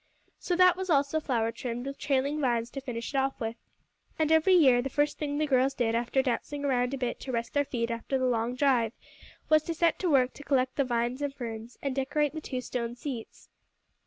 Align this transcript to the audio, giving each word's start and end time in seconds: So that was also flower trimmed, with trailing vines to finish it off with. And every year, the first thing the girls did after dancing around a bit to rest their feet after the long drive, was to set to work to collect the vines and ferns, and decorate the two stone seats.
So 0.39 0.55
that 0.55 0.75
was 0.75 0.89
also 0.89 1.19
flower 1.19 1.51
trimmed, 1.51 1.85
with 1.85 1.99
trailing 1.99 2.41
vines 2.41 2.71
to 2.71 2.81
finish 2.81 3.13
it 3.13 3.17
off 3.19 3.39
with. 3.39 3.55
And 4.17 4.31
every 4.31 4.55
year, 4.55 4.81
the 4.81 4.89
first 4.89 5.19
thing 5.19 5.37
the 5.37 5.45
girls 5.45 5.75
did 5.75 5.93
after 5.93 6.23
dancing 6.23 6.65
around 6.65 6.95
a 6.95 6.97
bit 6.97 7.19
to 7.19 7.31
rest 7.31 7.53
their 7.53 7.65
feet 7.65 7.91
after 7.91 8.17
the 8.17 8.25
long 8.25 8.55
drive, 8.55 8.93
was 9.47 9.61
to 9.65 9.75
set 9.75 9.99
to 9.99 10.09
work 10.09 10.33
to 10.33 10.43
collect 10.43 10.75
the 10.77 10.83
vines 10.85 11.21
and 11.21 11.35
ferns, 11.35 11.77
and 11.83 11.95
decorate 11.95 12.33
the 12.33 12.41
two 12.41 12.61
stone 12.61 12.95
seats. 12.95 13.49